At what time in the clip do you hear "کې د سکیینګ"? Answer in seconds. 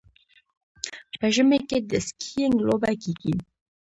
1.69-2.55